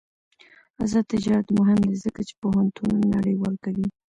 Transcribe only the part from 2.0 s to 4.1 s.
ځکه چې پوهنتونونه نړیوال کوي.